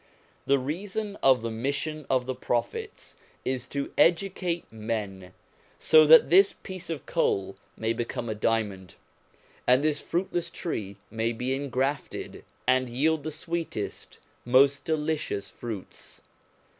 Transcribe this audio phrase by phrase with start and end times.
[0.47, 5.31] The reason of the mission of the Prophets is to educate men;
[5.77, 8.95] so that this piece of coal may become a diamond,
[9.67, 16.23] and this fruitless tree may be engrafted, and yield the sweetest, most delicious fruits.